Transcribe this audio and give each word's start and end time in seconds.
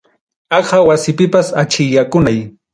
Aqa 0.57 0.77
wasipipas 0.87 1.47
achikyakunay. 1.61 2.39